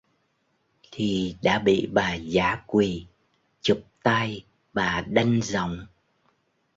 [0.91, 3.05] Thì đã bị bà dã quỳ
[3.61, 5.85] Chụp tay bà đanh giọng